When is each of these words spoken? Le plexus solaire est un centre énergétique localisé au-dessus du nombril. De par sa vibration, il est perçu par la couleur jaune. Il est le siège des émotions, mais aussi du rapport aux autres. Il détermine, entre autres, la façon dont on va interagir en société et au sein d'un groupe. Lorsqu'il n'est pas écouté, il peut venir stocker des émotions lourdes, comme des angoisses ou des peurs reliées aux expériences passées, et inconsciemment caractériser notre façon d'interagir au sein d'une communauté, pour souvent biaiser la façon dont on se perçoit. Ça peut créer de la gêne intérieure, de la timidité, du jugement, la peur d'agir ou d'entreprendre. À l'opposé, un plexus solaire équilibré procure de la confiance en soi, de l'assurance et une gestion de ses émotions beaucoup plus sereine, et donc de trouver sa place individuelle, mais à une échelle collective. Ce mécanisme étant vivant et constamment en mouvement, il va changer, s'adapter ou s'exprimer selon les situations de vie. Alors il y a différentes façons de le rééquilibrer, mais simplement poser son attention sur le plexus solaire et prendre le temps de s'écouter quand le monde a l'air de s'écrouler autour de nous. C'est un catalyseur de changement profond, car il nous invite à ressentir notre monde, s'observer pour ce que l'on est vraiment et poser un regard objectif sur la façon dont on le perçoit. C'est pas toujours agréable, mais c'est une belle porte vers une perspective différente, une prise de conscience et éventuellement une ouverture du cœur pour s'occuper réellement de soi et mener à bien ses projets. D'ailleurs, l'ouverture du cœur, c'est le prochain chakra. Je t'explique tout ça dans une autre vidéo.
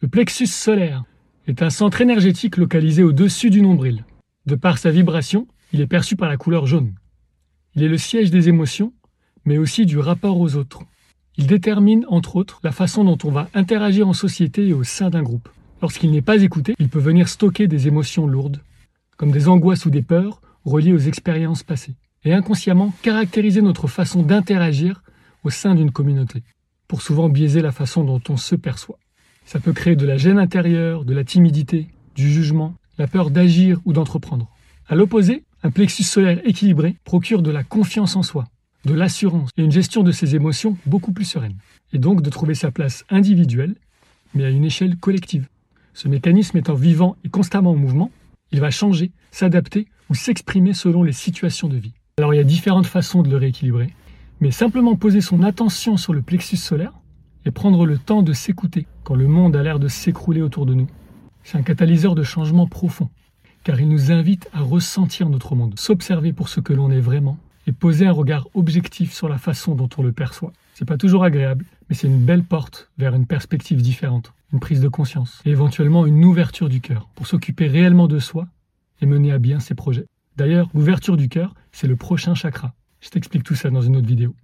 Le 0.00 0.06
plexus 0.06 0.46
solaire 0.46 1.02
est 1.48 1.60
un 1.60 1.70
centre 1.70 2.00
énergétique 2.00 2.56
localisé 2.56 3.02
au-dessus 3.02 3.50
du 3.50 3.60
nombril. 3.60 4.04
De 4.46 4.54
par 4.54 4.78
sa 4.78 4.92
vibration, 4.92 5.48
il 5.72 5.80
est 5.80 5.88
perçu 5.88 6.14
par 6.14 6.28
la 6.28 6.36
couleur 6.36 6.66
jaune. 6.66 6.94
Il 7.74 7.82
est 7.82 7.88
le 7.88 7.98
siège 7.98 8.30
des 8.30 8.48
émotions, 8.48 8.92
mais 9.44 9.58
aussi 9.58 9.86
du 9.86 9.98
rapport 9.98 10.38
aux 10.38 10.54
autres. 10.54 10.84
Il 11.36 11.48
détermine, 11.48 12.06
entre 12.08 12.36
autres, 12.36 12.60
la 12.62 12.70
façon 12.70 13.02
dont 13.02 13.18
on 13.24 13.32
va 13.32 13.48
interagir 13.54 14.06
en 14.06 14.12
société 14.12 14.68
et 14.68 14.72
au 14.72 14.84
sein 14.84 15.10
d'un 15.10 15.24
groupe. 15.24 15.48
Lorsqu'il 15.82 16.12
n'est 16.12 16.22
pas 16.22 16.42
écouté, 16.42 16.76
il 16.78 16.88
peut 16.88 17.00
venir 17.00 17.28
stocker 17.28 17.66
des 17.66 17.88
émotions 17.88 18.28
lourdes, 18.28 18.62
comme 19.16 19.32
des 19.32 19.48
angoisses 19.48 19.84
ou 19.84 19.90
des 19.90 20.02
peurs 20.02 20.40
reliées 20.64 20.92
aux 20.92 20.98
expériences 20.98 21.64
passées, 21.64 21.96
et 22.24 22.32
inconsciemment 22.32 22.94
caractériser 23.02 23.62
notre 23.62 23.88
façon 23.88 24.22
d'interagir 24.22 25.02
au 25.42 25.50
sein 25.50 25.74
d'une 25.74 25.90
communauté, 25.90 26.44
pour 26.86 27.02
souvent 27.02 27.28
biaiser 27.28 27.62
la 27.62 27.72
façon 27.72 28.04
dont 28.04 28.22
on 28.28 28.36
se 28.36 28.54
perçoit. 28.54 29.00
Ça 29.48 29.60
peut 29.60 29.72
créer 29.72 29.96
de 29.96 30.04
la 30.04 30.18
gêne 30.18 30.38
intérieure, 30.38 31.06
de 31.06 31.14
la 31.14 31.24
timidité, 31.24 31.86
du 32.14 32.30
jugement, 32.30 32.74
la 32.98 33.06
peur 33.06 33.30
d'agir 33.30 33.80
ou 33.86 33.94
d'entreprendre. 33.94 34.46
À 34.86 34.94
l'opposé, 34.94 35.42
un 35.62 35.70
plexus 35.70 36.02
solaire 36.02 36.38
équilibré 36.44 36.96
procure 37.04 37.40
de 37.40 37.50
la 37.50 37.64
confiance 37.64 38.14
en 38.14 38.22
soi, 38.22 38.44
de 38.84 38.92
l'assurance 38.92 39.48
et 39.56 39.62
une 39.62 39.72
gestion 39.72 40.02
de 40.02 40.12
ses 40.12 40.34
émotions 40.34 40.76
beaucoup 40.84 41.12
plus 41.12 41.24
sereine, 41.24 41.56
et 41.94 41.98
donc 41.98 42.20
de 42.20 42.28
trouver 42.28 42.54
sa 42.54 42.70
place 42.70 43.06
individuelle, 43.08 43.74
mais 44.34 44.44
à 44.44 44.50
une 44.50 44.66
échelle 44.66 44.98
collective. 44.98 45.48
Ce 45.94 46.08
mécanisme 46.08 46.58
étant 46.58 46.74
vivant 46.74 47.16
et 47.24 47.30
constamment 47.30 47.70
en 47.70 47.76
mouvement, 47.76 48.10
il 48.52 48.60
va 48.60 48.70
changer, 48.70 49.12
s'adapter 49.30 49.86
ou 50.10 50.14
s'exprimer 50.14 50.74
selon 50.74 51.02
les 51.02 51.12
situations 51.12 51.68
de 51.68 51.78
vie. 51.78 51.94
Alors 52.18 52.34
il 52.34 52.36
y 52.36 52.40
a 52.40 52.44
différentes 52.44 52.86
façons 52.86 53.22
de 53.22 53.30
le 53.30 53.38
rééquilibrer, 53.38 53.94
mais 54.42 54.50
simplement 54.50 54.94
poser 54.94 55.22
son 55.22 55.42
attention 55.42 55.96
sur 55.96 56.12
le 56.12 56.20
plexus 56.20 56.58
solaire 56.58 56.92
et 57.44 57.50
prendre 57.50 57.86
le 57.86 57.98
temps 57.98 58.22
de 58.22 58.32
s'écouter 58.32 58.86
quand 59.04 59.14
le 59.14 59.26
monde 59.26 59.56
a 59.56 59.62
l'air 59.62 59.78
de 59.78 59.88
s'écrouler 59.88 60.42
autour 60.42 60.66
de 60.66 60.74
nous. 60.74 60.88
C'est 61.44 61.58
un 61.58 61.62
catalyseur 61.62 62.14
de 62.14 62.22
changement 62.22 62.66
profond, 62.66 63.08
car 63.64 63.80
il 63.80 63.88
nous 63.88 64.12
invite 64.12 64.48
à 64.52 64.60
ressentir 64.60 65.28
notre 65.28 65.54
monde, 65.54 65.78
s'observer 65.78 66.32
pour 66.32 66.48
ce 66.48 66.60
que 66.60 66.72
l'on 66.72 66.90
est 66.90 67.00
vraiment 67.00 67.38
et 67.66 67.72
poser 67.72 68.06
un 68.06 68.12
regard 68.12 68.48
objectif 68.54 69.12
sur 69.12 69.28
la 69.28 69.38
façon 69.38 69.74
dont 69.74 69.88
on 69.98 70.02
le 70.02 70.12
perçoit. 70.12 70.52
C'est 70.74 70.84
pas 70.84 70.96
toujours 70.96 71.24
agréable, 71.24 71.66
mais 71.88 71.94
c'est 71.94 72.06
une 72.06 72.24
belle 72.24 72.44
porte 72.44 72.90
vers 72.98 73.14
une 73.14 73.26
perspective 73.26 73.82
différente, 73.82 74.32
une 74.52 74.60
prise 74.60 74.80
de 74.80 74.88
conscience 74.88 75.42
et 75.44 75.50
éventuellement 75.50 76.06
une 76.06 76.24
ouverture 76.24 76.68
du 76.68 76.80
cœur 76.80 77.08
pour 77.14 77.26
s'occuper 77.26 77.66
réellement 77.66 78.08
de 78.08 78.18
soi 78.18 78.46
et 79.00 79.06
mener 79.06 79.32
à 79.32 79.38
bien 79.38 79.60
ses 79.60 79.74
projets. 79.74 80.06
D'ailleurs, 80.36 80.68
l'ouverture 80.72 81.16
du 81.16 81.28
cœur, 81.28 81.54
c'est 81.72 81.88
le 81.88 81.96
prochain 81.96 82.34
chakra. 82.34 82.74
Je 83.00 83.10
t'explique 83.10 83.42
tout 83.44 83.54
ça 83.54 83.70
dans 83.70 83.82
une 83.82 83.96
autre 83.96 84.06
vidéo. 84.06 84.34